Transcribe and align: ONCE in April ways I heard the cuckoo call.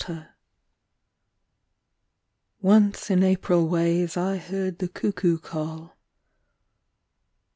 ONCE 2.61 3.11
in 3.11 3.21
April 3.21 3.67
ways 3.67 4.17
I 4.17 4.37
heard 4.37 4.79
the 4.79 4.87
cuckoo 4.87 5.37
call. 5.37 5.95